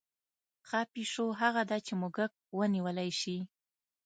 ښه 0.67 0.79
پیشو 0.93 1.25
هغه 1.41 1.61
ده 1.69 1.77
چې 1.85 1.93
موږک 2.01 2.31
ونیولی 2.59 3.09
شي. 3.19 3.37